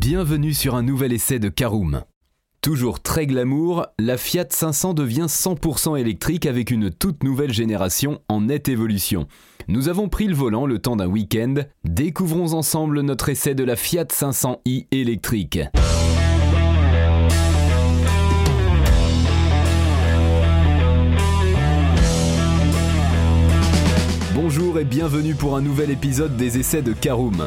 Bienvenue 0.00 0.54
sur 0.54 0.76
un 0.76 0.82
nouvel 0.82 1.12
essai 1.12 1.38
de 1.38 1.50
Caroom. 1.50 2.04
Toujours 2.62 3.02
très 3.02 3.26
glamour, 3.26 3.86
la 3.98 4.16
Fiat 4.16 4.46
500 4.48 4.94
devient 4.94 5.26
100% 5.28 6.00
électrique 6.00 6.46
avec 6.46 6.70
une 6.70 6.90
toute 6.90 7.22
nouvelle 7.22 7.52
génération 7.52 8.22
en 8.30 8.40
nette 8.40 8.70
évolution. 8.70 9.26
Nous 9.68 9.90
avons 9.90 10.08
pris 10.08 10.26
le 10.26 10.34
volant 10.34 10.64
le 10.64 10.78
temps 10.78 10.96
d'un 10.96 11.06
week-end. 11.06 11.52
Découvrons 11.84 12.54
ensemble 12.54 13.02
notre 13.02 13.28
essai 13.28 13.54
de 13.54 13.62
la 13.62 13.76
Fiat 13.76 14.04
500i 14.04 14.86
électrique. 14.90 15.60
Bonjour 24.34 24.78
et 24.78 24.84
bienvenue 24.84 25.34
pour 25.34 25.58
un 25.58 25.60
nouvel 25.60 25.90
épisode 25.90 26.38
des 26.38 26.58
essais 26.58 26.80
de 26.80 26.94
Caroom. 26.94 27.46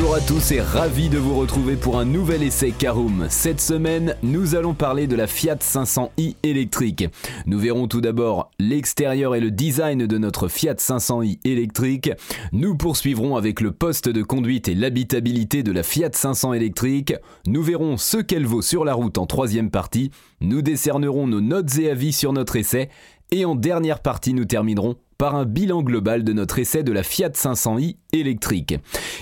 Bonjour 0.00 0.14
à 0.14 0.20
tous 0.22 0.52
et 0.52 0.62
ravi 0.62 1.10
de 1.10 1.18
vous 1.18 1.36
retrouver 1.38 1.76
pour 1.76 1.98
un 1.98 2.06
nouvel 2.06 2.42
essai 2.42 2.70
Caroom. 2.70 3.26
Cette 3.28 3.60
semaine, 3.60 4.16
nous 4.22 4.54
allons 4.54 4.72
parler 4.72 5.06
de 5.06 5.14
la 5.14 5.26
Fiat 5.26 5.56
500i 5.56 6.36
électrique. 6.42 7.06
Nous 7.44 7.58
verrons 7.58 7.86
tout 7.86 8.00
d'abord 8.00 8.50
l'extérieur 8.58 9.34
et 9.34 9.40
le 9.40 9.50
design 9.50 10.06
de 10.06 10.16
notre 10.16 10.48
Fiat 10.48 10.72
500i 10.72 11.38
électrique. 11.44 12.10
Nous 12.52 12.78
poursuivrons 12.78 13.36
avec 13.36 13.60
le 13.60 13.72
poste 13.72 14.08
de 14.08 14.22
conduite 14.22 14.68
et 14.68 14.74
l'habitabilité 14.74 15.62
de 15.62 15.70
la 15.70 15.82
Fiat 15.82 16.12
500 16.14 16.54
électrique. 16.54 17.12
Nous 17.46 17.62
verrons 17.62 17.98
ce 17.98 18.16
qu'elle 18.16 18.46
vaut 18.46 18.62
sur 18.62 18.86
la 18.86 18.94
route 18.94 19.18
en 19.18 19.26
troisième 19.26 19.70
partie. 19.70 20.10
Nous 20.40 20.62
décernerons 20.62 21.26
nos 21.26 21.42
notes 21.42 21.76
et 21.78 21.90
avis 21.90 22.14
sur 22.14 22.32
notre 22.32 22.56
essai. 22.56 22.88
Et 23.32 23.44
en 23.44 23.54
dernière 23.54 24.00
partie, 24.00 24.32
nous 24.32 24.46
terminerons 24.46 24.96
par 25.20 25.34
un 25.34 25.44
bilan 25.44 25.82
global 25.82 26.24
de 26.24 26.32
notre 26.32 26.60
essai 26.60 26.82
de 26.82 26.92
la 26.92 27.02
Fiat 27.02 27.28
500i 27.28 27.96
électrique. 28.14 28.76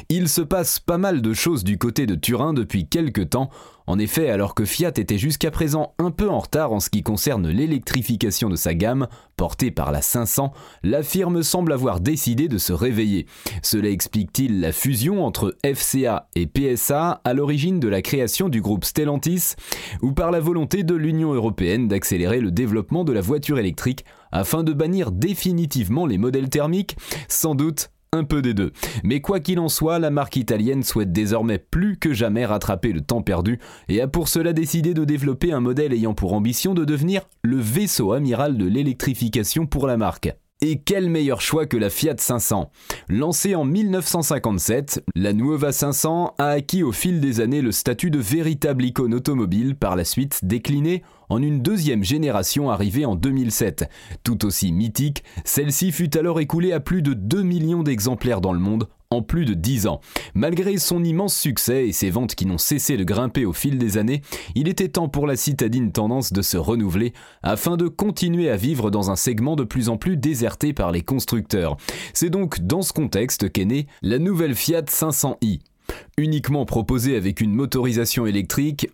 Il 0.09 0.29
se 0.29 0.43
passe 0.43 0.79
pas 0.79 0.97
mal 0.97 1.21
de 1.23 1.33
choses 1.33 1.65
du 1.65 1.77
côté 1.77 2.07
de 2.07 2.15
Turin 2.15 2.53
depuis 2.53 2.87
quelques 2.87 3.31
temps. 3.31 3.51
En 3.89 3.99
effet, 3.99 4.31
alors 4.31 4.55
que 4.55 4.65
Fiat 4.65 4.93
était 4.97 5.19
jusqu'à 5.19 5.51
présent 5.51 5.95
un 5.99 6.13
peu 6.13 6.29
en 6.29 6.39
retard 6.39 6.73
en 6.73 6.79
ce 6.79 6.89
qui 6.89 7.03
concerne 7.03 7.49
l'électrification 7.49 8.49
de 8.49 8.55
sa 8.55 8.75
gamme, 8.75 9.09
portée 9.37 9.73
par 9.73 9.91
la 9.91 10.01
500, 10.01 10.53
la 10.85 11.03
firme 11.03 11.43
semble 11.43 11.73
avoir 11.73 11.99
décidé 11.99 12.47
de 12.47 12.59
se 12.59 12.73
réveiller. 12.73 13.27
Cela 13.63 13.89
explique-t-il 13.89 14.61
la 14.61 14.71
fusion 14.71 15.25
entre 15.25 15.57
FCA 15.65 16.29
et 16.37 16.47
PSA 16.47 17.23
à 17.25 17.35
l'origine 17.35 17.81
de 17.81 17.89
la 17.89 18.03
création 18.03 18.49
du 18.49 18.61
groupe 18.61 18.85
Stellantis, 18.85 19.55
ou 20.03 20.13
par 20.13 20.31
la 20.31 20.39
volonté 20.39 20.85
de 20.85 20.95
l'Union 20.95 21.33
européenne 21.33 21.89
d'accélérer 21.89 22.41
le 22.41 22.53
développement 22.53 23.03
de 23.03 23.13
la 23.13 23.21
voiture 23.21 23.59
électrique 23.59 24.05
afin 24.33 24.63
de 24.63 24.73
bannir 24.73 25.13
définitivement 25.13 26.07
les 26.07 26.19
modèles 26.19 26.49
thermiques 26.49 26.97
Sans 27.29 27.55
doute 27.55 27.91
un 28.13 28.25
peu 28.25 28.43
des 28.43 28.55
deux. 28.55 28.73
Mais 29.05 29.21
quoi 29.21 29.41
qu'il 29.41 29.61
en 29.61 29.69
soit, 29.69 29.99
la 29.99 30.11
marque 30.11 30.37
italienne 30.37 30.83
souhaite 30.83 31.13
désormais 31.13 31.59
plus 31.59 31.99
que 31.99 32.15
jamais 32.15 32.47
rattraper 32.47 32.93
le 32.93 33.01
temps 33.01 33.23
perdu 33.23 33.59
et 33.89 34.01
a 34.01 34.09
pour 34.09 34.29
cela 34.29 34.53
décidé 34.53 34.95
de 34.95 35.05
développer 35.05 35.53
un 35.53 35.61
modèle 35.61 35.93
ayant 35.93 36.15
pour 36.15 36.33
ambition 36.33 36.75
de 36.75 36.85
devenir 36.85 37.29
le 37.43 37.59
vaisseau 37.59 38.13
amiral 38.13 38.57
de 38.57 38.67
l'électrification 38.67 39.67
pour 39.67 39.87
la 39.87 39.97
marque. 39.97 40.35
Et 40.61 40.81
quel 40.81 41.09
meilleur 41.09 41.41
choix 41.41 41.67
que 41.67 41.77
la 41.77 41.89
Fiat 41.89 42.17
500 42.19 42.73
Lancée 43.09 43.55
en 43.55 43.65
1957, 43.65 45.05
la 45.15 45.33
Nuova 45.33 45.71
500 45.71 46.35
a 46.37 46.49
acquis 46.49 46.83
au 46.83 46.91
fil 46.91 47.21
des 47.21 47.41
années 47.41 47.63
le 47.63 47.71
statut 47.71 48.11
de 48.11 48.19
véritable 48.19 48.85
icône 48.85 49.15
automobile, 49.15 49.77
par 49.77 49.95
la 49.95 50.05
suite 50.05 50.41
déclinée 50.43 51.05
en 51.29 51.43
une 51.43 51.63
deuxième 51.63 52.05
génération 52.05 52.71
arrivée 52.71 53.05
en 53.05 53.15
2007. 53.15 53.89
Tout 54.25 54.45
aussi 54.45 54.73
mythique, 54.73 55.25
celle-ci 55.45 55.93
fut 55.93 56.17
alors 56.17 56.41
écoulée 56.41 56.73
à 56.73 56.81
plus 56.81 57.03
de 57.03 57.15
2 57.15 57.43
millions 57.43 57.83
d'exemplaires 57.83 58.41
dans 58.41 58.53
le 58.53 58.59
monde 58.59 58.89
en 59.11 59.23
plus 59.23 59.45
de 59.45 59.55
10 59.55 59.87
ans. 59.87 60.01
Malgré 60.35 60.77
son 60.77 61.03
immense 61.03 61.35
succès 61.35 61.89
et 61.89 61.93
ses 61.93 62.11
ventes 62.11 62.35
qui 62.35 62.47
n'ont 62.47 62.59
cessé 62.59 62.97
de 62.97 63.05
grimper 63.05 63.47
au 63.47 63.53
fil 63.53 63.79
des 63.79 63.97
années, 63.97 64.23
il 64.55 64.69
était 64.69 64.89
temps 64.89 65.09
pour 65.09 65.27
la 65.27 65.37
citadine 65.37 65.93
tendance 65.93 66.33
de 66.33 66.43
se 66.43 66.57
renouveler 66.57 67.13
afin 67.43 67.77
de 67.77 67.89
continuer 67.89 68.51
à 68.51 68.57
vivre 68.57 68.91
dans 68.91 69.11
un 69.11 69.17
segment 69.17 69.57
de 69.57 69.65
plus 69.65 69.89
en 69.89 69.97
plus 69.97 70.17
déserté 70.17 70.73
par 70.73 70.93
les 70.93 71.03
constructeurs. 71.03 71.77
C'est 72.13 72.31
donc 72.31 72.61
dans 72.61 72.83
ce 72.83 72.93
contexte 72.93 73.51
qu'est 73.51 73.65
née 73.65 73.87
la 74.03 74.19
nouvelle 74.19 74.55
Fiat 74.55 74.83
500i. 74.83 75.61
Uniquement 76.19 76.67
proposée 76.67 77.17
avec 77.17 77.41
une 77.41 77.55
motorisation 77.55 78.27
électrique, 78.27 78.91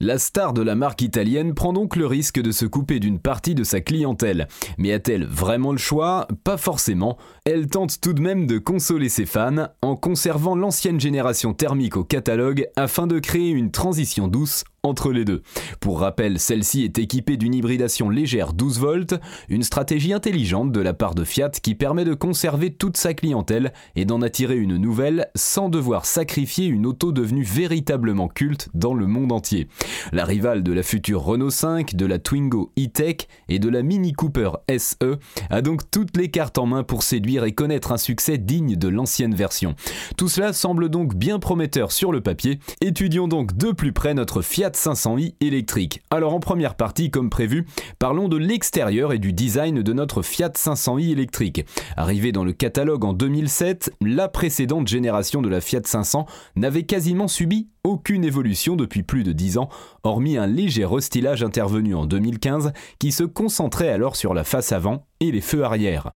la 0.00 0.18
star 0.18 0.54
de 0.54 0.62
la 0.62 0.74
marque 0.74 1.02
italienne 1.02 1.54
prend 1.54 1.74
donc 1.74 1.94
le 1.94 2.06
risque 2.06 2.40
de 2.40 2.52
se 2.52 2.64
couper 2.64 3.00
d'une 3.00 3.18
partie 3.18 3.54
de 3.54 3.64
sa 3.64 3.82
clientèle. 3.82 4.48
Mais 4.78 4.92
a-t-elle 4.92 5.26
vraiment 5.26 5.72
le 5.72 5.78
choix? 5.78 6.26
Pas 6.42 6.56
forcément. 6.56 7.18
Elle 7.52 7.66
tente 7.66 8.00
tout 8.00 8.12
de 8.12 8.20
même 8.20 8.46
de 8.46 8.58
consoler 8.58 9.08
ses 9.08 9.26
fans 9.26 9.66
en 9.82 9.96
conservant 9.96 10.54
l'ancienne 10.54 11.00
génération 11.00 11.52
thermique 11.52 11.96
au 11.96 12.04
catalogue 12.04 12.68
afin 12.76 13.08
de 13.08 13.18
créer 13.18 13.50
une 13.50 13.72
transition 13.72 14.28
douce 14.28 14.62
entre 14.82 15.12
les 15.12 15.24
deux. 15.24 15.42
Pour 15.80 16.00
rappel, 16.00 16.38
celle-ci 16.38 16.84
est 16.84 16.98
équipée 16.98 17.36
d'une 17.36 17.54
hybridation 17.54 18.08
légère 18.08 18.52
12 18.52 18.78
volts, 18.78 19.14
une 19.48 19.62
stratégie 19.62 20.12
intelligente 20.12 20.72
de 20.72 20.80
la 20.80 20.94
part 20.94 21.14
de 21.14 21.24
Fiat 21.24 21.50
qui 21.50 21.74
permet 21.74 22.04
de 22.04 22.14
conserver 22.14 22.72
toute 22.72 22.96
sa 22.96 23.12
clientèle 23.12 23.72
et 23.94 24.04
d'en 24.04 24.22
attirer 24.22 24.56
une 24.56 24.76
nouvelle 24.76 25.28
sans 25.34 25.68
devoir 25.68 26.06
sacrifier 26.06 26.66
une 26.66 26.86
auto 26.86 27.12
devenue 27.12 27.42
véritablement 27.42 28.28
culte 28.28 28.68
dans 28.72 28.94
le 28.94 29.06
monde 29.06 29.32
entier. 29.32 29.68
La 30.12 30.24
rivale 30.24 30.62
de 30.62 30.72
la 30.72 30.82
future 30.82 31.22
Renault 31.22 31.50
5, 31.50 31.94
de 31.94 32.06
la 32.06 32.18
Twingo 32.18 32.72
E-Tech 32.78 33.28
et 33.48 33.58
de 33.58 33.68
la 33.68 33.82
Mini 33.82 34.12
Cooper 34.12 34.52
SE 34.78 35.18
a 35.50 35.62
donc 35.62 35.90
toutes 35.90 36.16
les 36.16 36.30
cartes 36.30 36.58
en 36.58 36.66
main 36.66 36.84
pour 36.84 37.02
séduire 37.02 37.39
et 37.44 37.52
connaître 37.52 37.92
un 37.92 37.98
succès 37.98 38.38
digne 38.38 38.76
de 38.76 38.88
l'ancienne 38.88 39.34
version. 39.34 39.74
Tout 40.16 40.28
cela 40.28 40.52
semble 40.52 40.88
donc 40.88 41.14
bien 41.14 41.38
prometteur 41.38 41.92
sur 41.92 42.12
le 42.12 42.20
papier. 42.20 42.58
Étudions 42.80 43.28
donc 43.28 43.56
de 43.56 43.72
plus 43.72 43.92
près 43.92 44.14
notre 44.14 44.42
Fiat 44.42 44.70
500i 44.70 45.34
électrique. 45.40 46.02
Alors 46.10 46.34
en 46.34 46.40
première 46.40 46.74
partie, 46.74 47.10
comme 47.10 47.30
prévu, 47.30 47.66
parlons 47.98 48.28
de 48.28 48.36
l'extérieur 48.36 49.12
et 49.12 49.18
du 49.18 49.32
design 49.32 49.82
de 49.82 49.92
notre 49.92 50.22
Fiat 50.22 50.50
500i 50.50 51.10
électrique. 51.10 51.64
Arrivé 51.96 52.32
dans 52.32 52.44
le 52.44 52.52
catalogue 52.52 53.04
en 53.04 53.12
2007, 53.12 53.92
la 54.00 54.28
précédente 54.28 54.88
génération 54.88 55.42
de 55.42 55.48
la 55.48 55.60
Fiat 55.60 55.82
500 55.84 56.26
n'avait 56.56 56.84
quasiment 56.84 57.28
subi 57.28 57.68
aucune 57.84 58.24
évolution 58.24 58.76
depuis 58.76 59.02
plus 59.02 59.24
de 59.24 59.32
10 59.32 59.58
ans, 59.58 59.68
hormis 60.02 60.36
un 60.36 60.46
léger 60.46 60.84
restylage 60.84 61.42
intervenu 61.42 61.94
en 61.94 62.06
2015 62.06 62.72
qui 62.98 63.12
se 63.12 63.24
concentrait 63.24 63.88
alors 63.88 64.16
sur 64.16 64.34
la 64.34 64.44
face 64.44 64.72
avant 64.72 65.06
et 65.20 65.32
les 65.32 65.40
feux 65.40 65.64
arrière. 65.64 66.10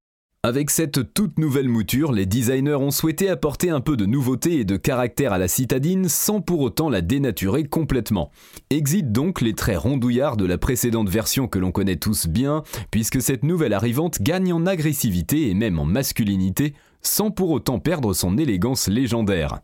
Avec 0.44 0.68
cette 0.68 1.14
toute 1.14 1.38
nouvelle 1.38 1.70
mouture, 1.70 2.12
les 2.12 2.26
designers 2.26 2.74
ont 2.74 2.90
souhaité 2.90 3.30
apporter 3.30 3.70
un 3.70 3.80
peu 3.80 3.96
de 3.96 4.04
nouveauté 4.04 4.60
et 4.60 4.66
de 4.66 4.76
caractère 4.76 5.32
à 5.32 5.38
la 5.38 5.48
citadine 5.48 6.06
sans 6.06 6.42
pour 6.42 6.60
autant 6.60 6.90
la 6.90 7.00
dénaturer 7.00 7.64
complètement. 7.64 8.30
Exit 8.68 9.10
donc 9.10 9.40
les 9.40 9.54
traits 9.54 9.78
rondouillards 9.78 10.36
de 10.36 10.44
la 10.44 10.58
précédente 10.58 11.08
version 11.08 11.48
que 11.48 11.58
l'on 11.58 11.72
connaît 11.72 11.96
tous 11.96 12.26
bien, 12.26 12.62
puisque 12.90 13.22
cette 13.22 13.42
nouvelle 13.42 13.72
arrivante 13.72 14.20
gagne 14.20 14.52
en 14.52 14.66
agressivité 14.66 15.48
et 15.48 15.54
même 15.54 15.78
en 15.78 15.86
masculinité, 15.86 16.74
sans 17.00 17.30
pour 17.30 17.48
autant 17.48 17.78
perdre 17.78 18.12
son 18.12 18.36
élégance 18.36 18.88
légendaire. 18.88 19.60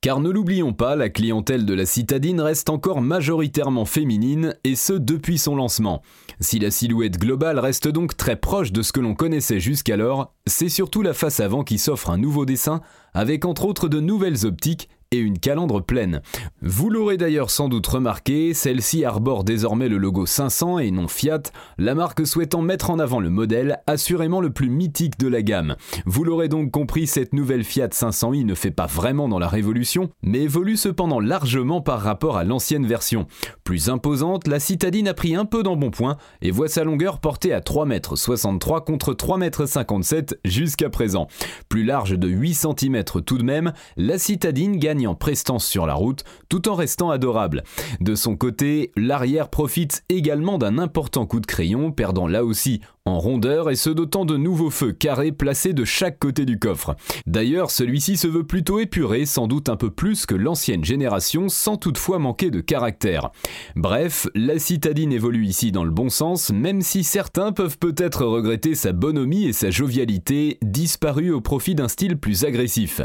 Car 0.00 0.20
ne 0.20 0.30
l'oublions 0.30 0.72
pas, 0.72 0.96
la 0.96 1.08
clientèle 1.08 1.64
de 1.64 1.74
la 1.74 1.86
citadine 1.86 2.40
reste 2.40 2.68
encore 2.68 3.00
majoritairement 3.00 3.84
féminine, 3.84 4.54
et 4.64 4.76
ce 4.76 4.92
depuis 4.92 5.38
son 5.38 5.56
lancement. 5.56 6.02
Si 6.40 6.58
la 6.58 6.70
silhouette 6.70 7.18
globale 7.18 7.58
reste 7.58 7.88
donc 7.88 8.16
très 8.16 8.36
proche 8.36 8.72
de 8.72 8.82
ce 8.82 8.92
que 8.92 9.00
l'on 9.00 9.14
connaissait 9.14 9.60
jusqu'alors, 9.60 10.34
c'est 10.46 10.68
surtout 10.68 11.02
la 11.02 11.14
face 11.14 11.40
avant 11.40 11.64
qui 11.64 11.78
s'offre 11.78 12.10
un 12.10 12.18
nouveau 12.18 12.44
dessin, 12.44 12.82
avec 13.14 13.44
entre 13.44 13.64
autres 13.64 13.88
de 13.88 14.00
nouvelles 14.00 14.44
optiques 14.44 14.88
et 15.14 15.18
une 15.18 15.38
calandre 15.38 15.82
pleine. 15.82 16.20
Vous 16.60 16.90
l'aurez 16.90 17.16
d'ailleurs 17.16 17.50
sans 17.50 17.68
doute 17.68 17.86
remarqué, 17.86 18.54
celle-ci 18.54 19.04
arbore 19.04 19.44
désormais 19.44 19.88
le 19.88 19.96
logo 19.96 20.26
500 20.26 20.80
et 20.80 20.90
non 20.90 21.08
Fiat, 21.08 21.42
la 21.78 21.94
marque 21.94 22.26
souhaitant 22.26 22.62
mettre 22.62 22.90
en 22.90 22.98
avant 22.98 23.20
le 23.20 23.30
modèle 23.30 23.78
assurément 23.86 24.40
le 24.40 24.50
plus 24.50 24.70
mythique 24.70 25.18
de 25.18 25.28
la 25.28 25.42
gamme. 25.42 25.76
Vous 26.06 26.24
l'aurez 26.24 26.48
donc 26.48 26.70
compris, 26.70 27.06
cette 27.06 27.32
nouvelle 27.32 27.64
Fiat 27.64 27.88
500i 27.88 28.44
ne 28.44 28.54
fait 28.54 28.70
pas 28.70 28.86
vraiment 28.86 29.28
dans 29.28 29.38
la 29.38 29.48
révolution, 29.48 30.10
mais 30.22 30.42
évolue 30.42 30.76
cependant 30.76 31.20
largement 31.20 31.80
par 31.80 32.00
rapport 32.00 32.36
à 32.36 32.44
l'ancienne 32.44 32.86
version. 32.86 33.26
Plus 33.62 33.88
imposante, 33.88 34.48
la 34.48 34.60
citadine 34.60 35.08
a 35.08 35.14
pris 35.14 35.34
un 35.34 35.44
peu 35.44 35.62
d'embonpoint 35.62 36.16
et 36.42 36.50
voit 36.50 36.68
sa 36.68 36.84
longueur 36.84 37.20
portée 37.20 37.52
à 37.52 37.60
3,63 37.60 38.76
m 38.76 38.80
contre 38.84 39.14
3,57 39.14 40.14
m 40.14 40.38
jusqu'à 40.44 40.90
présent. 40.90 41.28
Plus 41.68 41.84
large 41.84 42.18
de 42.18 42.28
8 42.28 42.54
cm 42.54 43.04
tout 43.24 43.38
de 43.38 43.44
même, 43.44 43.72
la 43.96 44.18
citadine 44.18 44.76
gagne 44.76 45.03
en 45.06 45.14
prestance 45.14 45.66
sur 45.66 45.86
la 45.86 45.94
route 45.94 46.24
tout 46.48 46.68
en 46.68 46.74
restant 46.74 47.10
adorable. 47.10 47.62
De 48.00 48.14
son 48.14 48.36
côté, 48.36 48.92
l'arrière 48.96 49.48
profite 49.48 50.04
également 50.08 50.58
d'un 50.58 50.78
important 50.78 51.26
coup 51.26 51.40
de 51.40 51.46
crayon, 51.46 51.92
perdant 51.92 52.26
là 52.26 52.44
aussi 52.44 52.80
en 53.06 53.18
rondeur 53.18 53.70
et 53.70 53.76
se 53.76 53.90
dotant 53.90 54.24
de 54.24 54.36
nouveaux 54.36 54.70
feux 54.70 54.92
carrés 54.92 55.32
placés 55.32 55.74
de 55.74 55.84
chaque 55.84 56.18
côté 56.18 56.46
du 56.46 56.58
coffre. 56.58 56.96
D'ailleurs, 57.26 57.70
celui-ci 57.70 58.16
se 58.16 58.26
veut 58.26 58.44
plutôt 58.44 58.78
épuré, 58.78 59.26
sans 59.26 59.46
doute 59.46 59.68
un 59.68 59.76
peu 59.76 59.90
plus 59.90 60.24
que 60.24 60.34
l'ancienne 60.34 60.84
génération, 60.84 61.50
sans 61.50 61.76
toutefois 61.76 62.18
manquer 62.18 62.50
de 62.50 62.60
caractère. 62.60 63.30
Bref, 63.76 64.26
la 64.34 64.58
citadine 64.58 65.12
évolue 65.12 65.44
ici 65.44 65.70
dans 65.70 65.84
le 65.84 65.90
bon 65.90 66.08
sens, 66.08 66.50
même 66.50 66.80
si 66.80 67.04
certains 67.04 67.52
peuvent 67.52 67.78
peut-être 67.78 68.24
regretter 68.24 68.74
sa 68.74 68.92
bonhomie 68.92 69.44
et 69.44 69.52
sa 69.52 69.70
jovialité, 69.70 70.58
disparues 70.62 71.32
au 71.32 71.42
profit 71.42 71.74
d'un 71.74 71.88
style 71.88 72.16
plus 72.16 72.44
agressif. 72.44 73.02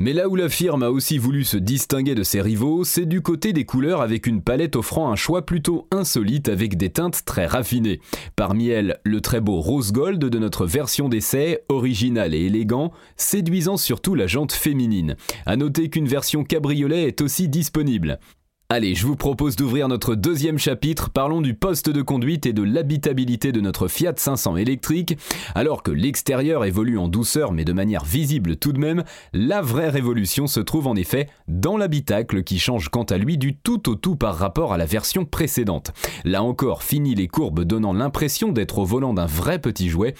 Mais 0.00 0.12
là 0.12 0.28
où 0.28 0.36
la 0.36 0.48
firme 0.48 0.84
a 0.84 0.90
aussi 0.90 1.18
voulu 1.18 1.42
se 1.42 1.56
distinguer 1.56 2.14
de 2.14 2.22
ses 2.22 2.40
rivaux, 2.40 2.84
c'est 2.84 3.04
du 3.04 3.20
côté 3.20 3.52
des 3.52 3.64
couleurs 3.64 4.00
avec 4.00 4.28
une 4.28 4.42
palette 4.42 4.76
offrant 4.76 5.10
un 5.10 5.16
choix 5.16 5.44
plutôt 5.44 5.88
insolite 5.90 6.48
avec 6.48 6.76
des 6.76 6.90
teintes 6.90 7.24
très 7.24 7.46
raffinées. 7.46 8.00
Parmi 8.36 8.68
elles, 8.68 9.00
le 9.02 9.20
très 9.20 9.40
beau 9.40 9.60
rose 9.60 9.90
gold 9.90 10.20
de 10.20 10.38
notre 10.38 10.66
version 10.66 11.08
d'essai, 11.08 11.64
original 11.68 12.32
et 12.32 12.46
élégant, 12.46 12.92
séduisant 13.16 13.76
surtout 13.76 14.14
la 14.14 14.28
jante 14.28 14.52
féminine. 14.52 15.16
A 15.46 15.56
noter 15.56 15.90
qu'une 15.90 16.06
version 16.06 16.44
cabriolet 16.44 17.08
est 17.08 17.20
aussi 17.20 17.48
disponible. 17.48 18.20
Allez, 18.70 18.94
je 18.94 19.06
vous 19.06 19.16
propose 19.16 19.56
d'ouvrir 19.56 19.88
notre 19.88 20.14
deuxième 20.14 20.58
chapitre. 20.58 21.08
Parlons 21.08 21.40
du 21.40 21.54
poste 21.54 21.88
de 21.88 22.02
conduite 22.02 22.44
et 22.44 22.52
de 22.52 22.62
l'habitabilité 22.62 23.50
de 23.50 23.62
notre 23.62 23.88
Fiat 23.88 24.12
500 24.14 24.58
électrique. 24.58 25.16
Alors 25.54 25.82
que 25.82 25.90
l'extérieur 25.90 26.66
évolue 26.66 26.98
en 26.98 27.08
douceur 27.08 27.52
mais 27.52 27.64
de 27.64 27.72
manière 27.72 28.04
visible 28.04 28.56
tout 28.56 28.74
de 28.74 28.78
même, 28.78 29.04
la 29.32 29.62
vraie 29.62 29.88
révolution 29.88 30.46
se 30.46 30.60
trouve 30.60 30.86
en 30.86 30.96
effet 30.96 31.30
dans 31.46 31.78
l'habitacle 31.78 32.42
qui 32.42 32.58
change 32.58 32.90
quant 32.90 33.04
à 33.04 33.16
lui 33.16 33.38
du 33.38 33.56
tout 33.56 33.88
au 33.88 33.94
tout 33.94 34.16
par 34.16 34.36
rapport 34.36 34.74
à 34.74 34.76
la 34.76 34.84
version 34.84 35.24
précédente. 35.24 35.92
Là 36.26 36.42
encore, 36.42 36.82
fini 36.82 37.14
les 37.14 37.26
courbes 37.26 37.64
donnant 37.64 37.94
l'impression 37.94 38.52
d'être 38.52 38.80
au 38.80 38.84
volant 38.84 39.14
d'un 39.14 39.24
vrai 39.24 39.60
petit 39.60 39.88
jouet 39.88 40.12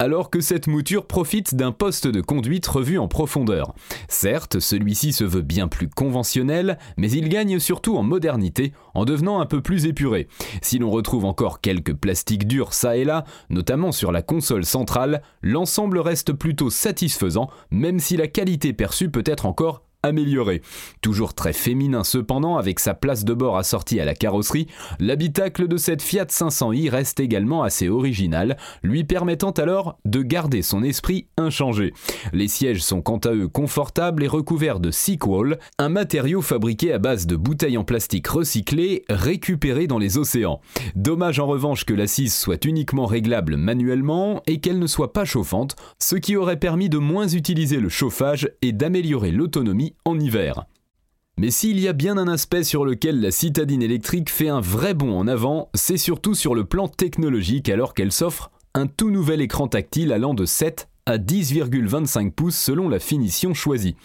alors 0.00 0.30
que 0.30 0.40
cette 0.40 0.68
mouture 0.68 1.06
profite 1.06 1.56
d'un 1.56 1.72
poste 1.72 2.06
de 2.06 2.20
conduite 2.20 2.66
revu 2.68 2.98
en 2.98 3.08
profondeur. 3.08 3.74
Certes, 4.08 4.60
celui-ci 4.60 5.12
se 5.12 5.24
veut 5.24 5.42
bien 5.42 5.66
plus 5.66 5.88
conventionnel, 5.88 6.78
mais 6.96 7.10
il 7.10 7.28
gagne 7.28 7.58
surtout 7.58 7.96
en 7.96 8.04
modernité 8.04 8.72
en 8.94 9.04
devenant 9.04 9.40
un 9.40 9.46
peu 9.46 9.60
plus 9.60 9.86
épuré. 9.86 10.28
Si 10.62 10.78
l'on 10.78 10.90
retrouve 10.90 11.24
encore 11.24 11.60
quelques 11.60 11.94
plastiques 11.94 12.46
durs 12.46 12.74
ça 12.74 12.96
et 12.96 13.04
là, 13.04 13.24
notamment 13.50 13.90
sur 13.90 14.12
la 14.12 14.22
console 14.22 14.64
centrale, 14.64 15.20
l'ensemble 15.42 15.98
reste 15.98 16.32
plutôt 16.32 16.70
satisfaisant, 16.70 17.50
même 17.72 17.98
si 17.98 18.16
la 18.16 18.28
qualité 18.28 18.72
perçue 18.72 19.10
peut 19.10 19.24
être 19.26 19.46
encore 19.46 19.82
amélioré. 20.02 20.62
Toujours 21.00 21.34
très 21.34 21.52
féminin 21.52 22.04
cependant, 22.04 22.56
avec 22.56 22.80
sa 22.80 22.94
place 22.94 23.24
de 23.24 23.34
bord 23.34 23.56
assortie 23.56 24.00
à 24.00 24.04
la 24.04 24.14
carrosserie, 24.14 24.68
l'habitacle 25.00 25.68
de 25.68 25.76
cette 25.76 26.02
Fiat 26.02 26.24
500i 26.24 26.88
reste 26.88 27.20
également 27.20 27.62
assez 27.62 27.88
original, 27.88 28.56
lui 28.82 29.04
permettant 29.04 29.50
alors 29.50 29.98
de 30.04 30.22
garder 30.22 30.62
son 30.62 30.82
esprit 30.82 31.26
inchangé. 31.36 31.92
Les 32.32 32.48
sièges 32.48 32.82
sont 32.82 33.02
quant 33.02 33.18
à 33.18 33.32
eux 33.32 33.48
confortables 33.48 34.22
et 34.22 34.28
recouverts 34.28 34.80
de 34.80 34.90
Sequall, 34.90 35.58
un 35.78 35.88
matériau 35.88 36.42
fabriqué 36.42 36.92
à 36.92 36.98
base 36.98 37.26
de 37.26 37.36
bouteilles 37.36 37.78
en 37.78 37.84
plastique 37.84 38.28
recyclées 38.28 39.04
récupérées 39.08 39.86
dans 39.86 39.98
les 39.98 40.18
océans. 40.18 40.60
Dommage 40.94 41.40
en 41.40 41.46
revanche 41.46 41.84
que 41.84 41.94
l'assise 41.94 42.34
soit 42.34 42.64
uniquement 42.64 43.06
réglable 43.06 43.56
manuellement 43.56 44.42
et 44.46 44.60
qu'elle 44.60 44.78
ne 44.78 44.86
soit 44.86 45.12
pas 45.12 45.24
chauffante, 45.24 45.76
ce 45.98 46.16
qui 46.16 46.36
aurait 46.36 46.58
permis 46.58 46.88
de 46.88 46.98
moins 46.98 47.28
utiliser 47.28 47.80
le 47.80 47.88
chauffage 47.88 48.50
et 48.62 48.72
d'améliorer 48.72 49.32
l'autonomie 49.32 49.87
en 50.04 50.18
hiver. 50.18 50.66
Mais 51.38 51.50
s'il 51.50 51.78
y 51.78 51.86
a 51.86 51.92
bien 51.92 52.18
un 52.18 52.26
aspect 52.26 52.64
sur 52.64 52.84
lequel 52.84 53.20
la 53.20 53.30
citadine 53.30 53.82
électrique 53.82 54.28
fait 54.28 54.48
un 54.48 54.60
vrai 54.60 54.92
bond 54.92 55.16
en 55.16 55.28
avant, 55.28 55.70
c'est 55.72 55.96
surtout 55.96 56.34
sur 56.34 56.54
le 56.54 56.64
plan 56.64 56.88
technologique 56.88 57.68
alors 57.68 57.94
qu'elle 57.94 58.10
s'offre 58.10 58.50
un 58.74 58.86
tout 58.86 59.10
nouvel 59.10 59.40
écran 59.40 59.68
tactile 59.68 60.12
allant 60.12 60.34
de 60.34 60.44
7 60.44 60.88
à 61.06 61.16
10,25 61.16 62.32
pouces 62.32 62.56
selon 62.56 62.88
la 62.88 62.98
finition 62.98 63.54
choisie. 63.54 63.96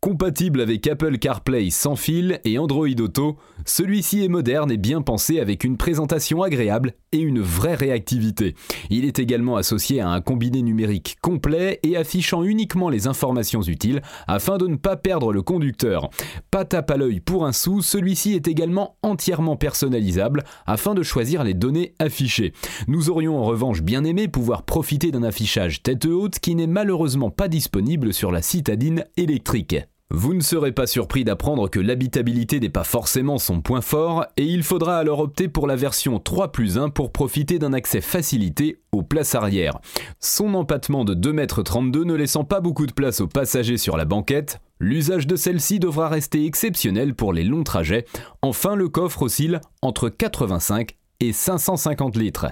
Compatible 0.00 0.60
avec 0.60 0.86
Apple 0.86 1.18
CarPlay 1.18 1.70
sans 1.70 1.94
fil 1.94 2.40
et 2.44 2.58
Android 2.58 2.88
Auto, 2.98 3.36
celui-ci 3.64 4.24
est 4.24 4.28
moderne 4.28 4.70
et 4.70 4.76
bien 4.76 5.02
pensé 5.02 5.40
avec 5.40 5.64
une 5.64 5.76
présentation 5.76 6.42
agréable 6.42 6.92
et 7.12 7.18
une 7.18 7.40
vraie 7.40 7.74
réactivité. 7.74 8.54
Il 8.88 9.04
est 9.04 9.18
également 9.18 9.56
associé 9.56 10.00
à 10.00 10.08
un 10.08 10.20
combiné 10.20 10.62
numérique 10.62 11.16
complet 11.20 11.80
et 11.82 11.96
affichant 11.96 12.42
uniquement 12.42 12.88
les 12.88 13.06
informations 13.06 13.62
utiles 13.62 14.02
afin 14.26 14.58
de 14.58 14.66
ne 14.66 14.76
pas 14.76 14.96
perdre 14.96 15.32
le 15.32 15.42
conducteur. 15.42 16.10
Pas 16.50 16.64
tape 16.64 16.90
à 16.90 16.96
l'œil 16.96 17.20
pour 17.20 17.46
un 17.46 17.52
sou, 17.52 17.82
celui-ci 17.82 18.34
est 18.34 18.48
également 18.48 18.96
entièrement 19.02 19.56
personnalisable 19.56 20.44
afin 20.66 20.94
de 20.94 21.02
choisir 21.02 21.44
les 21.44 21.54
données 21.54 21.94
affichées. 21.98 22.52
Nous 22.88 23.10
aurions 23.10 23.38
en 23.38 23.44
revanche 23.44 23.82
bien 23.82 24.04
aimé 24.04 24.28
pouvoir 24.28 24.62
profiter 24.62 25.10
d'un 25.10 25.22
affichage 25.22 25.82
tête 25.82 26.06
haute 26.06 26.38
qui 26.38 26.54
n'est 26.54 26.66
malheureusement 26.66 27.30
pas 27.30 27.48
disponible 27.48 28.12
sur 28.12 28.32
la 28.32 28.42
citadine 28.42 29.04
électrique. 29.16 29.76
Vous 30.12 30.34
ne 30.34 30.40
serez 30.40 30.72
pas 30.72 30.88
surpris 30.88 31.22
d'apprendre 31.22 31.70
que 31.70 31.78
l'habitabilité 31.78 32.58
n'est 32.58 32.68
pas 32.68 32.82
forcément 32.82 33.38
son 33.38 33.60
point 33.60 33.80
fort 33.80 34.26
et 34.36 34.44
il 34.44 34.64
faudra 34.64 34.98
alors 34.98 35.20
opter 35.20 35.46
pour 35.46 35.68
la 35.68 35.76
version 35.76 36.18
3 36.18 36.50
plus 36.50 36.78
1 36.78 36.88
pour 36.88 37.12
profiter 37.12 37.60
d'un 37.60 37.72
accès 37.72 38.00
facilité 38.00 38.80
aux 38.90 39.04
places 39.04 39.36
arrière. 39.36 39.78
Son 40.18 40.54
empattement 40.54 41.04
de 41.04 41.14
2,32 41.14 42.02
m 42.02 42.08
ne 42.08 42.14
laissant 42.14 42.42
pas 42.42 42.60
beaucoup 42.60 42.86
de 42.86 42.92
place 42.92 43.20
aux 43.20 43.28
passagers 43.28 43.78
sur 43.78 43.96
la 43.96 44.04
banquette, 44.04 44.60
l'usage 44.80 45.28
de 45.28 45.36
celle-ci 45.36 45.78
devra 45.78 46.08
rester 46.08 46.44
exceptionnel 46.44 47.14
pour 47.14 47.32
les 47.32 47.44
longs 47.44 47.62
trajets. 47.62 48.04
Enfin, 48.42 48.74
le 48.74 48.88
coffre 48.88 49.22
oscille 49.22 49.60
entre 49.80 50.08
85 50.08 50.96
et 51.20 51.32
550 51.32 52.16
litres. 52.16 52.46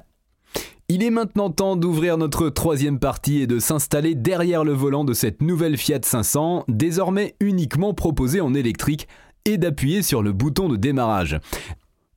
Il 0.90 1.02
est 1.02 1.11
maintenant 1.11 1.50
temps 1.50 1.76
d'ouvrir 1.76 2.17
notre 2.17 2.49
troisième 2.49 2.99
partie 2.99 3.43
et 3.43 3.46
de 3.46 3.58
s'installer 3.58 4.14
derrière 4.14 4.64
le 4.64 4.73
volant 4.73 5.05
de 5.05 5.12
cette 5.12 5.43
nouvelle 5.43 5.76
Fiat 5.76 6.00
500, 6.02 6.64
désormais 6.67 7.35
uniquement 7.40 7.93
proposée 7.93 8.40
en 8.40 8.55
électrique, 8.55 9.06
et 9.44 9.58
d'appuyer 9.58 10.00
sur 10.02 10.23
le 10.23 10.32
bouton 10.32 10.67
de 10.70 10.76
démarrage. 10.76 11.38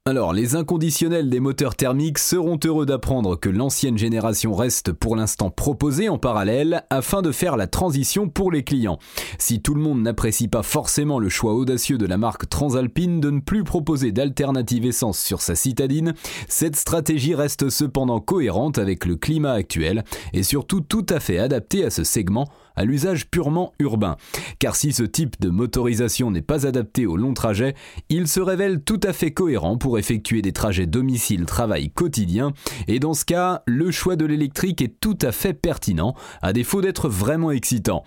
Alors, 0.09 0.33
les 0.33 0.55
inconditionnels 0.55 1.29
des 1.29 1.39
moteurs 1.39 1.75
thermiques 1.75 2.17
seront 2.17 2.59
heureux 2.65 2.87
d'apprendre 2.87 3.35
que 3.35 3.49
l'ancienne 3.49 3.99
génération 3.99 4.55
reste 4.55 4.93
pour 4.93 5.15
l'instant 5.15 5.51
proposée 5.51 6.09
en 6.09 6.17
parallèle 6.17 6.85
afin 6.89 7.21
de 7.21 7.31
faire 7.31 7.55
la 7.55 7.67
transition 7.67 8.27
pour 8.27 8.51
les 8.51 8.63
clients. 8.63 8.97
Si 9.37 9.61
tout 9.61 9.75
le 9.75 9.81
monde 9.81 10.01
n'apprécie 10.01 10.47
pas 10.47 10.63
forcément 10.63 11.19
le 11.19 11.29
choix 11.29 11.53
audacieux 11.53 11.99
de 11.99 12.07
la 12.07 12.17
marque 12.17 12.49
Transalpine 12.49 13.19
de 13.21 13.29
ne 13.29 13.41
plus 13.41 13.63
proposer 13.63 14.11
d'alternative 14.11 14.87
essence 14.87 15.19
sur 15.19 15.39
sa 15.39 15.53
citadine, 15.53 16.15
cette 16.47 16.77
stratégie 16.77 17.35
reste 17.35 17.69
cependant 17.69 18.21
cohérente 18.21 18.79
avec 18.79 19.05
le 19.05 19.17
climat 19.17 19.53
actuel 19.53 20.03
et 20.33 20.41
surtout 20.41 20.81
tout 20.81 21.05
à 21.09 21.19
fait 21.19 21.37
adaptée 21.37 21.85
à 21.85 21.91
ce 21.91 22.03
segment 22.03 22.49
à 22.75 22.85
l'usage 22.85 23.29
purement 23.29 23.73
urbain. 23.79 24.17
Car 24.59 24.75
si 24.75 24.93
ce 24.93 25.03
type 25.03 25.39
de 25.39 25.49
motorisation 25.49 26.31
n'est 26.31 26.41
pas 26.41 26.65
adapté 26.65 27.05
au 27.05 27.17
long 27.17 27.33
trajet, 27.33 27.75
il 28.09 28.27
se 28.27 28.39
révèle 28.39 28.81
tout 28.83 28.99
à 29.03 29.13
fait 29.13 29.31
cohérent 29.31 29.77
pour 29.77 29.97
effectuer 29.99 30.41
des 30.41 30.53
trajets 30.53 30.87
domicile-travail 30.87 31.89
quotidiens, 31.91 32.53
et 32.87 32.99
dans 32.99 33.13
ce 33.13 33.25
cas, 33.25 33.63
le 33.65 33.91
choix 33.91 34.15
de 34.15 34.25
l'électrique 34.25 34.81
est 34.81 34.99
tout 34.99 35.17
à 35.21 35.31
fait 35.31 35.53
pertinent, 35.53 36.15
à 36.41 36.53
défaut 36.53 36.81
d'être 36.81 37.09
vraiment 37.09 37.51
excitant. 37.51 38.03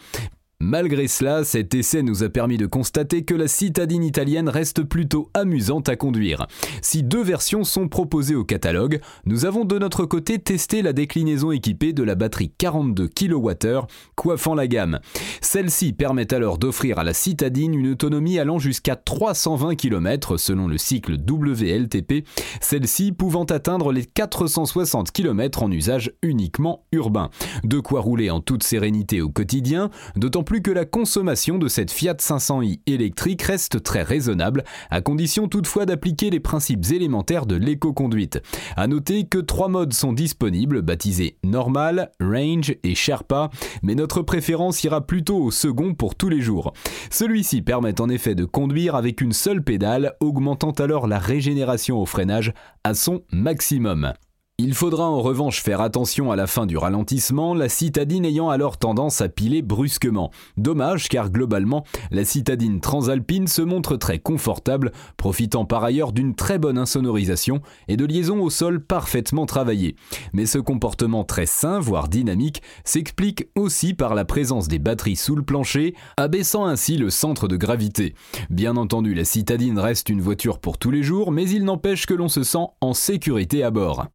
Malgré 0.67 1.09
cela, 1.09 1.45
cet 1.45 1.75
essai 1.75 2.03
nous 2.03 2.23
a 2.23 2.31
permis 2.31 2.57
de 2.57 2.65
constater 2.65 3.23
que 3.23 3.35
la 3.35 3.49
citadine 3.49 4.03
italienne 4.03 4.49
reste 4.49 4.83
plutôt 4.83 5.29
amusante 5.35 5.91
à 5.91 5.97
conduire. 5.97 6.47
Si 6.81 7.03
deux 7.03 7.23
versions 7.23 7.65
sont 7.65 7.87
proposées 7.87 8.35
au 8.35 8.45
catalogue, 8.45 9.01
nous 9.27 9.45
avons 9.45 9.67
de 9.67 9.79
notre 9.79 10.07
côté 10.07 10.39
testé 10.39 10.81
la 10.81 10.95
déclinaison 10.95 11.51
équipée 11.51 11.93
de 11.93 12.03
la 12.03 12.15
batterie 12.15 12.51
42 12.57 13.09
kWh 13.09 13.81
coiffant 14.15 14.55
la 14.55 14.67
gamme. 14.67 15.01
Celle-ci 15.43 15.93
permet 15.93 16.33
alors 16.33 16.57
d'offrir 16.57 16.99
à 16.99 17.05
la 17.05 17.13
citadine 17.13 17.75
une 17.75 17.89
autonomie 17.89 18.39
allant 18.39 18.59
jusqu'à 18.59 18.97
320 18.97 19.75
km 19.75 20.39
selon 20.39 20.67
le 20.67 20.79
cycle 20.79 21.19
WLTP, 21.31 22.27
celle-ci 22.63 23.13
pouvant 23.13 23.45
atteindre 23.45 23.93
les 23.93 24.07
460 24.07 25.13
km 25.13 25.63
en 25.63 25.71
usage 25.71 26.11
uniquement 26.23 26.87
urbain. 26.91 27.29
De 27.65 27.81
quoi 27.81 28.01
rouler 28.01 28.31
en 28.31 28.41
toute 28.41 28.63
sérénité 28.63 29.21
au 29.21 29.29
quotidien, 29.29 29.91
d'autant 30.17 30.43
plus 30.43 30.54
que 30.63 30.71
la 30.71 30.85
consommation 30.85 31.59
de 31.59 31.69
cette 31.69 31.91
Fiat 31.91 32.15
500i 32.15 32.81
électrique 32.87 33.43
reste 33.43 33.83
très 33.83 34.03
raisonnable, 34.03 34.65
à 34.91 35.01
condition 35.01 35.49
toutefois 35.49 35.87
d'appliquer 35.87 36.31
les 36.31 36.41
principes 36.41 36.85
élémentaires 36.93 37.47
de 37.47 37.57
l'éco-conduite. 37.57 38.43
A 38.77 38.87
noter 38.87 39.25
que 39.25 39.39
trois 39.39 39.69
modes 39.69 39.93
sont 39.93 40.13
disponibles, 40.13 40.83
baptisés 40.83 41.39
Normal, 41.43 42.13
Range 42.21 42.75
et 42.83 42.95
Sherpa, 42.95 43.51
mais 43.83 43.95
notre 43.95 44.23
préférence 44.23 44.83
ira 44.85 45.01
plutôt 45.07 45.39
au 45.39 45.51
second 45.51 45.95
pour 45.95 46.15
tous 46.15 46.29
les 46.29 46.41
jours. 46.41 46.73
Celui-ci 47.11 47.63
permet 47.63 48.01
en 48.01 48.09
effet 48.09 48.35
de 48.35 48.45
conduire 48.45 48.95
avec 48.95 49.21
une 49.21 49.33
seule 49.33 49.63
pédale, 49.63 50.15
augmentant 50.21 50.73
alors 50.73 51.07
la 51.07 51.19
régénération 51.19 52.01
au 52.01 52.07
freinage 52.07 52.53
à 52.85 52.95
son 52.95 53.23
maximum. 53.31 54.13
Il 54.59 54.73
faudra 54.73 55.11
en 55.11 55.21
revanche 55.21 55.63
faire 55.65 55.81
attention 55.81 56.31
à 56.31 56.37
la 56.37 56.47
fin 56.47 56.65
du 56.65 56.77
ralentissement, 56.77 57.55
la 57.55 57.69
citadine 57.69 58.25
ayant 58.25 58.51
alors 58.51 58.77
tendance 58.77 59.21
à 59.21 59.29
piler 59.29 59.63
brusquement. 59.63 60.31
Dommage 60.57 61.09
car 61.09 61.31
globalement, 61.31 61.83
la 62.13 62.25
citadine 62.25 62.81
transalpine 62.81 63.49
se 63.49 63.63
montre 63.63 63.97
très 63.97 64.21
confortable, 64.21 64.93
profitant 65.17 65.65
par 65.65 65.83
ailleurs 65.83 66.13
d'une 66.13 66.37
très 66.37 66.61
bonne 66.61 66.79
insonorisation 66.79 67.63
et 67.89 67.97
de 67.97 68.05
liaisons 68.05 68.41
au 68.41 68.49
sol 68.49 68.81
parfaitement 68.81 69.45
travaillées. 69.45 69.97
Mais 70.33 70.47
ce 70.47 70.59
comportement 70.59 71.25
très 71.25 71.47
sain, 71.47 71.81
voire 71.81 72.07
dynamique, 72.07 72.63
s'explique 72.85 73.49
aussi 73.57 73.93
par 73.93 74.15
la 74.15 74.25
présence 74.25 74.69
des 74.69 74.79
batteries 74.79 75.17
sous 75.17 75.35
le 75.35 75.43
plancher, 75.43 75.97
abaissant 76.17 76.65
ainsi 76.65 76.97
le 76.97 77.11
centre 77.11 77.49
de 77.49 77.57
gravité. 77.57 78.15
Bien 78.51 78.77
entendu, 78.77 79.15
la 79.15 79.25
citadine 79.25 79.81
reste 79.81 80.11
une 80.11 80.21
voiture 80.21 80.61
pour 80.61 80.79
tous 80.79 80.93
les 80.93 81.03
jours, 81.03 81.33
mais 81.33 81.51
il 81.51 81.65
n'empêche 81.65 82.07
que 82.07 82.15
l'on 82.15 82.29
se 82.29 82.45
sent 82.45 82.67
en 82.81 82.95
sécurité 82.95 83.65
à 83.65 83.73
bord. 83.73 84.07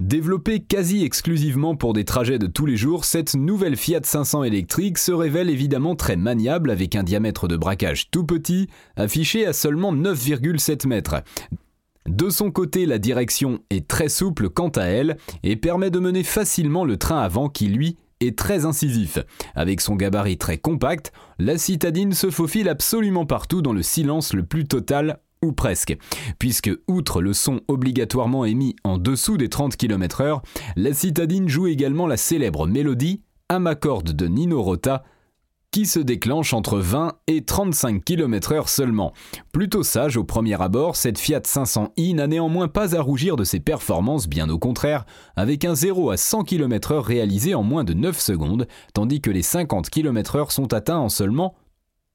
Développée 0.00 0.60
quasi 0.60 1.04
exclusivement 1.04 1.74
pour 1.74 1.94
des 1.94 2.04
trajets 2.04 2.38
de 2.38 2.46
tous 2.46 2.66
les 2.66 2.76
jours, 2.76 3.06
cette 3.06 3.34
nouvelle 3.34 3.76
Fiat 3.76 4.02
500 4.04 4.44
électrique 4.44 4.98
se 4.98 5.10
révèle 5.10 5.48
évidemment 5.48 5.96
très 5.96 6.16
maniable 6.16 6.70
avec 6.70 6.94
un 6.94 7.02
diamètre 7.02 7.48
de 7.48 7.56
braquage 7.56 8.10
tout 8.10 8.24
petit, 8.24 8.68
affiché 8.96 9.46
à 9.46 9.54
seulement 9.54 9.94
9,7 9.94 10.86
mètres. 10.86 11.22
De 12.06 12.28
son 12.28 12.50
côté, 12.50 12.84
la 12.84 12.98
direction 12.98 13.60
est 13.70 13.88
très 13.88 14.10
souple 14.10 14.50
quant 14.50 14.68
à 14.68 14.84
elle 14.84 15.16
et 15.42 15.56
permet 15.56 15.90
de 15.90 15.98
mener 15.98 16.22
facilement 16.22 16.84
le 16.84 16.98
train 16.98 17.18
avant 17.18 17.48
qui, 17.48 17.66
lui, 17.68 17.96
est 18.20 18.38
très 18.38 18.64
incisif. 18.64 19.18
Avec 19.54 19.80
son 19.80 19.96
gabarit 19.96 20.38
très 20.38 20.58
compact, 20.58 21.12
la 21.38 21.58
citadine 21.58 22.12
se 22.12 22.30
faufile 22.30 22.68
absolument 22.68 23.26
partout 23.26 23.62
dans 23.62 23.72
le 23.72 23.82
silence 23.82 24.34
le 24.34 24.44
plus 24.44 24.66
total 24.66 25.20
ou 25.46 25.52
presque, 25.52 25.96
puisque 26.38 26.70
outre 26.88 27.22
le 27.22 27.32
son 27.32 27.60
obligatoirement 27.68 28.44
émis 28.44 28.76
en 28.84 28.98
dessous 28.98 29.36
des 29.36 29.48
30 29.48 29.76
km/h, 29.76 30.40
la 30.76 30.92
citadine 30.92 31.48
joue 31.48 31.68
également 31.68 32.06
la 32.06 32.16
célèbre 32.16 32.66
mélodie 32.66 33.22
Amacorde 33.48 34.12
de 34.12 34.26
Nino 34.26 34.60
Rota 34.60 35.04
qui 35.70 35.84
se 35.84 35.98
déclenche 35.98 36.54
entre 36.54 36.78
20 36.78 37.12
et 37.26 37.44
35 37.44 38.02
km/h 38.02 38.66
seulement. 38.66 39.12
Plutôt 39.52 39.82
sage 39.82 40.16
au 40.16 40.24
premier 40.24 40.60
abord, 40.60 40.96
cette 40.96 41.18
Fiat 41.18 41.40
500i 41.40 42.14
n'a 42.14 42.26
néanmoins 42.26 42.68
pas 42.68 42.96
à 42.96 43.02
rougir 43.02 43.36
de 43.36 43.44
ses 43.44 43.60
performances, 43.60 44.26
bien 44.26 44.48
au 44.48 44.58
contraire, 44.58 45.04
avec 45.36 45.66
un 45.66 45.74
0 45.74 46.10
à 46.10 46.16
100 46.16 46.44
km/h 46.44 47.00
réalisé 47.00 47.54
en 47.54 47.62
moins 47.62 47.84
de 47.84 47.92
9 47.92 48.18
secondes, 48.18 48.66
tandis 48.94 49.20
que 49.20 49.30
les 49.30 49.42
50 49.42 49.90
km/h 49.90 50.50
sont 50.50 50.72
atteints 50.72 50.98
en 50.98 51.10
seulement 51.10 51.54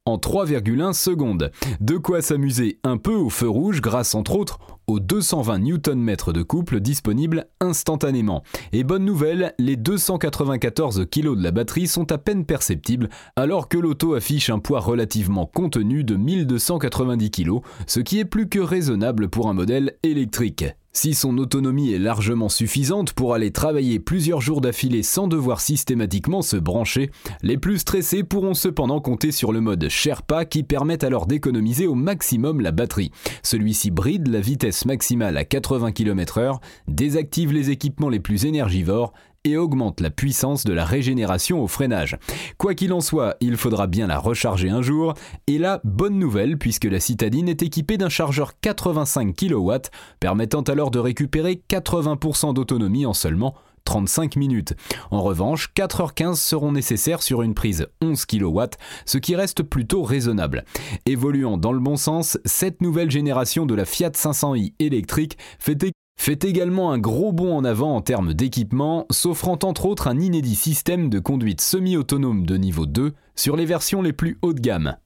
en 0.06 0.18
3,1 0.18 0.94
secondes. 0.94 1.52
De 1.80 1.98
quoi 1.98 2.22
s'amuser 2.22 2.80
un 2.84 2.98
peu 2.98 3.14
au 3.14 3.30
feu 3.30 3.48
rouge 3.48 3.82
grâce 3.82 4.16
entre 4.16 4.36
autres 4.36 4.60
aux 4.88 5.00
220 5.00 5.60
Nm 5.60 6.16
de 6.34 6.42
couple 6.42 6.80
disponibles 6.80 7.46
instantanément. 7.60 8.44
Et 8.74 8.84
bonne 8.84 9.06
nouvelle, 9.06 9.54
les 9.60 9.76
294 9.76 11.06
kg 11.10 11.36
de 11.36 11.44
la 11.44 11.52
batterie 11.52 11.88
sont 11.88 12.12
à 12.12 12.18
peine 12.18 12.46
perceptibles 12.46 13.10
alors 13.36 13.70
que 13.70 13.78
l'auto 13.78 14.16
affiche 14.16 14.50
un 14.50 14.60
poids 14.60 14.80
relativement 14.80 15.46
contenu 15.46 16.04
de 16.04 16.16
1290 16.16 17.32
kg, 17.32 17.60
ce 17.86 18.00
qui 18.00 18.20
est 18.20 18.26
plus 18.26 18.50
que 18.50 18.60
raisonnable 18.60 19.30
pour 19.30 19.50
un 19.50 19.54
modèle 19.54 19.94
électrique. 20.04 20.66
Si 20.94 21.14
son 21.14 21.38
autonomie 21.38 21.94
est 21.94 22.00
largement 22.00 22.50
suffisante 22.50 23.14
pour 23.14 23.34
aller 23.34 23.52
travailler 23.52 23.98
plusieurs 24.00 24.42
jours 24.42 24.60
d'affilée 24.60 25.04
sans 25.04 25.30
devoir 25.30 25.62
systématiquement 25.62 26.42
se 26.42 26.58
brancher, 26.58 27.12
les 27.44 27.58
plus 27.58 27.78
stressés 27.78 28.24
pourront 28.24 28.54
cependant 28.54 29.00
compter 29.00 29.32
sur 29.32 29.54
le 29.54 29.62
mode 29.62 29.88
Sherpa 29.88 30.44
qui 30.44 30.64
permet 30.64 31.06
alors 31.06 31.28
d'économiser 31.28 31.88
au 31.88 31.96
maximum 31.96 32.60
la 32.60 32.74
batterie. 32.74 33.12
Celui-ci 33.42 33.90
bride 33.90 34.28
la 34.28 34.42
vitesse 34.42 34.84
maximale 34.84 35.38
à 35.38 35.46
80 35.46 35.94
km/h, 35.94 36.60
désactive 36.90 37.54
les 37.54 37.70
équipements 37.70 38.10
les 38.10 38.20
plus 38.20 38.46
énergivores 38.46 39.14
et 39.44 39.58
augmente 39.58 40.02
la 40.02 40.10
puissance 40.10 40.64
de 40.64 40.74
la 40.74 40.86
régénération 40.86 41.64
au 41.64 41.68
freinage. 41.68 42.18
Quoi 42.58 42.76
qu'il 42.76 42.94
en 42.94 43.02
soit, 43.02 43.36
il 43.42 43.58
faudra 43.58 43.88
bien 43.88 44.08
la 44.08 44.20
recharger 44.20 44.70
un 44.70 44.82
jour, 44.82 45.14
et 45.48 45.58
là, 45.58 45.82
bonne 45.84 46.20
nouvelle 46.20 46.58
puisque 46.58 46.86
la 46.86 47.00
citadine 47.00 47.50
est 47.50 47.64
équipée 47.64 47.98
d'un 47.98 48.10
chargeur 48.10 48.60
85 48.60 49.36
kW, 49.36 49.74
permettant 50.20 50.62
alors 50.62 50.92
de 50.92 51.00
récupérer 51.00 51.62
80% 51.70 52.54
d'autonomie 52.54 53.06
en 53.06 53.14
seulement 53.14 53.56
35 53.86 54.36
minutes. 54.36 54.74
En 55.10 55.22
revanche, 55.22 55.72
4h15 55.76 56.36
seront 56.36 56.72
nécessaires 56.72 57.22
sur 57.22 57.42
une 57.42 57.54
prise 57.54 57.88
11 58.02 58.26
kW, 58.26 58.62
ce 59.06 59.18
qui 59.18 59.36
reste 59.36 59.64
plutôt 59.64 60.04
raisonnable. 60.04 60.66
Évoluant 61.06 61.58
dans 61.58 61.74
le 61.74 61.80
bon 61.80 61.98
sens, 61.98 62.38
cette 62.46 62.82
nouvelle 62.82 63.12
génération 63.12 63.66
de 63.66 63.76
la 63.76 63.86
Fiat 63.86 64.12
500i 64.12 64.74
électrique 64.80 65.38
fait 65.60 65.76
fait 66.22 66.44
également 66.44 66.92
un 66.92 67.00
gros 67.00 67.32
bond 67.32 67.58
en 67.58 67.66
avant 67.66 67.96
en 67.96 68.02
termes 68.02 68.36
d'équipement, 68.36 69.08
s'offrant 69.10 69.58
entre 69.64 69.88
autres 69.88 70.08
un 70.08 70.20
inédit 70.20 70.54
système 70.54 71.10
de 71.10 71.18
conduite 71.18 71.62
semi-autonome 71.62 72.46
de 72.46 72.58
niveau 72.58 72.86
2 72.86 73.14
sur 73.36 73.56
les 73.56 73.66
versions 73.66 74.04
les 74.04 74.14
plus 74.14 74.38
haut 74.44 74.54
de 74.54 74.60
gamme. 74.60 74.98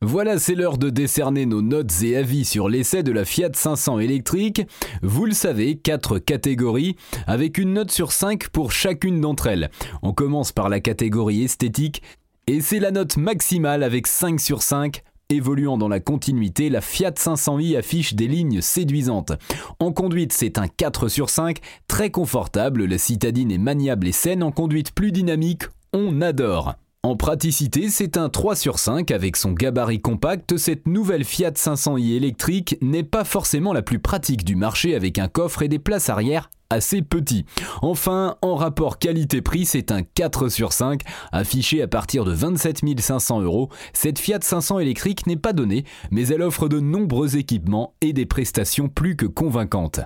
Voilà, 0.00 0.38
c'est 0.38 0.54
l'heure 0.54 0.78
de 0.78 0.88
décerner 0.88 1.44
nos 1.44 1.60
notes 1.60 2.02
et 2.02 2.16
avis 2.16 2.46
sur 2.46 2.70
l'essai 2.70 3.02
de 3.02 3.12
la 3.12 3.26
Fiat 3.26 3.50
500 3.52 3.98
électrique. 3.98 4.62
Vous 5.02 5.26
le 5.26 5.34
savez, 5.34 5.76
4 5.76 6.18
catégories, 6.18 6.96
avec 7.26 7.58
une 7.58 7.74
note 7.74 7.90
sur 7.90 8.10
5 8.10 8.48
pour 8.48 8.72
chacune 8.72 9.20
d'entre 9.20 9.48
elles. 9.48 9.70
On 10.00 10.14
commence 10.14 10.52
par 10.52 10.70
la 10.70 10.80
catégorie 10.80 11.44
esthétique, 11.44 12.00
et 12.46 12.62
c'est 12.62 12.80
la 12.80 12.92
note 12.92 13.18
maximale 13.18 13.82
avec 13.82 14.06
5 14.06 14.40
sur 14.40 14.62
5 14.62 15.02
Évoluant 15.32 15.78
dans 15.78 15.88
la 15.88 15.98
continuité, 15.98 16.68
la 16.68 16.82
Fiat 16.82 17.12
500i 17.12 17.78
affiche 17.78 18.12
des 18.12 18.28
lignes 18.28 18.60
séduisantes. 18.60 19.32
En 19.78 19.90
conduite, 19.90 20.34
c'est 20.34 20.58
un 20.58 20.68
4 20.68 21.08
sur 21.08 21.30
5, 21.30 21.58
très 21.88 22.10
confortable, 22.10 22.84
la 22.84 22.98
citadine 22.98 23.50
est 23.50 23.56
maniable 23.56 24.08
et 24.08 24.12
saine, 24.12 24.42
en 24.42 24.52
conduite 24.52 24.92
plus 24.92 25.10
dynamique, 25.10 25.62
on 25.94 26.20
adore. 26.20 26.74
En 27.02 27.16
praticité, 27.16 27.88
c'est 27.88 28.18
un 28.18 28.28
3 28.28 28.56
sur 28.56 28.78
5 28.78 29.10
avec 29.10 29.36
son 29.36 29.52
gabarit 29.52 30.02
compact. 30.02 30.58
Cette 30.58 30.86
nouvelle 30.86 31.24
Fiat 31.24 31.52
500i 31.52 32.14
électrique 32.14 32.76
n'est 32.82 33.02
pas 33.02 33.24
forcément 33.24 33.72
la 33.72 33.82
plus 33.82 33.98
pratique 33.98 34.44
du 34.44 34.54
marché 34.54 34.94
avec 34.94 35.18
un 35.18 35.28
coffre 35.28 35.62
et 35.62 35.68
des 35.68 35.78
places 35.78 36.10
arrière 36.10 36.50
assez 36.72 37.02
petit. 37.02 37.44
Enfin, 37.82 38.36
en 38.42 38.56
rapport 38.56 38.98
qualité-prix, 38.98 39.66
c'est 39.66 39.92
un 39.92 40.02
4 40.02 40.48
sur 40.48 40.72
5, 40.72 41.02
affiché 41.30 41.82
à 41.82 41.88
partir 41.88 42.24
de 42.24 42.32
27 42.32 42.80
500 42.98 43.42
euros. 43.42 43.68
Cette 43.92 44.18
Fiat 44.18 44.40
500 44.40 44.78
électrique 44.78 45.26
n'est 45.26 45.36
pas 45.36 45.52
donnée, 45.52 45.84
mais 46.10 46.26
elle 46.28 46.42
offre 46.42 46.68
de 46.68 46.80
nombreux 46.80 47.36
équipements 47.36 47.94
et 48.00 48.12
des 48.12 48.26
prestations 48.26 48.88
plus 48.88 49.16
que 49.16 49.26
convaincantes. 49.26 50.00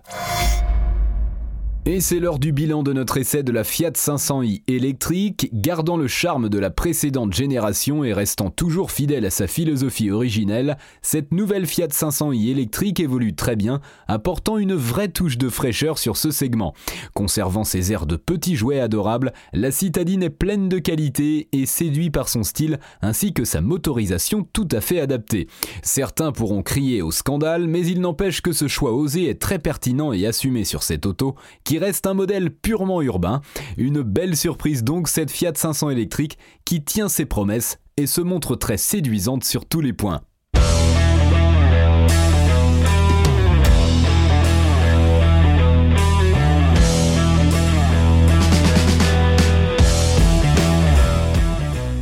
Et 1.88 2.00
c'est 2.00 2.18
l'heure 2.18 2.40
du 2.40 2.50
bilan 2.50 2.82
de 2.82 2.92
notre 2.92 3.16
essai 3.16 3.44
de 3.44 3.52
la 3.52 3.62
Fiat 3.62 3.92
500i 3.92 4.62
électrique, 4.66 5.50
gardant 5.52 5.96
le 5.96 6.08
charme 6.08 6.48
de 6.48 6.58
la 6.58 6.70
précédente 6.70 7.32
génération 7.32 8.02
et 8.02 8.12
restant 8.12 8.50
toujours 8.50 8.90
fidèle 8.90 9.24
à 9.24 9.30
sa 9.30 9.46
philosophie 9.46 10.10
originelle, 10.10 10.78
cette 11.00 11.32
nouvelle 11.32 11.64
Fiat 11.64 11.86
500i 11.86 12.50
électrique 12.50 12.98
évolue 12.98 13.36
très 13.36 13.54
bien, 13.54 13.80
apportant 14.08 14.58
une 14.58 14.74
vraie 14.74 15.10
touche 15.10 15.38
de 15.38 15.48
fraîcheur 15.48 15.98
sur 15.98 16.16
ce 16.16 16.32
segment. 16.32 16.74
Conservant 17.14 17.62
ses 17.62 17.92
airs 17.92 18.06
de 18.06 18.16
petits 18.16 18.56
jouets 18.56 18.80
adorables, 18.80 19.32
la 19.52 19.70
citadine 19.70 20.24
est 20.24 20.30
pleine 20.30 20.68
de 20.68 20.80
qualité 20.80 21.46
et 21.52 21.66
séduit 21.66 22.10
par 22.10 22.28
son 22.28 22.42
style 22.42 22.80
ainsi 23.00 23.32
que 23.32 23.44
sa 23.44 23.60
motorisation 23.60 24.44
tout 24.52 24.66
à 24.72 24.80
fait 24.80 24.98
adaptée. 24.98 25.46
Certains 25.84 26.32
pourront 26.32 26.62
crier 26.62 27.00
au 27.00 27.12
scandale, 27.12 27.68
mais 27.68 27.86
il 27.86 28.00
n'empêche 28.00 28.40
que 28.40 28.50
ce 28.50 28.66
choix 28.66 28.92
osé 28.92 29.28
est 29.28 29.40
très 29.40 29.60
pertinent 29.60 30.12
et 30.12 30.26
assumé 30.26 30.64
sur 30.64 30.82
cette 30.82 31.06
auto 31.06 31.36
reste 31.78 32.06
un 32.06 32.14
modèle 32.14 32.50
purement 32.50 33.02
urbain. 33.02 33.40
Une 33.76 34.02
belle 34.02 34.36
surprise 34.36 34.84
donc 34.84 35.08
cette 35.08 35.30
Fiat 35.30 35.52
500 35.54 35.90
électrique 35.90 36.38
qui 36.64 36.82
tient 36.82 37.08
ses 37.08 37.26
promesses 37.26 37.78
et 37.96 38.06
se 38.06 38.20
montre 38.20 38.56
très 38.56 38.76
séduisante 38.76 39.44
sur 39.44 39.66
tous 39.66 39.80
les 39.80 39.92
points. 39.92 40.20